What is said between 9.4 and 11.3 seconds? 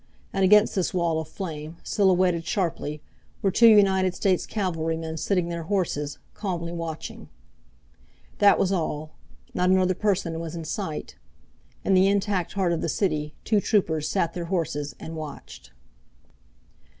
Not another person was in sight.